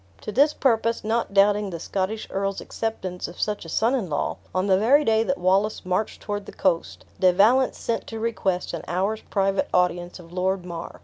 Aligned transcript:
To 0.21 0.31
this 0.31 0.51
purpose, 0.51 1.03
not 1.03 1.31
doubting 1.31 1.69
the 1.69 1.79
Scottish's 1.79 2.31
earl 2.31 2.55
acceptance 2.59 3.27
of 3.27 3.39
such 3.39 3.65
a 3.65 3.69
son 3.69 3.93
in 3.93 4.09
law, 4.09 4.37
on 4.51 4.65
the 4.65 4.79
very 4.79 5.05
day 5.05 5.21
that 5.21 5.37
Wallace 5.37 5.85
marched 5.85 6.23
toward 6.23 6.47
the 6.47 6.51
coast, 6.51 7.05
De 7.19 7.31
Valence 7.31 7.77
sent 7.77 8.07
to 8.07 8.19
request 8.19 8.73
an 8.73 8.81
hour's 8.87 9.21
private 9.21 9.69
audience 9.75 10.17
of 10.17 10.33
Lord 10.33 10.65
Mar. 10.65 10.99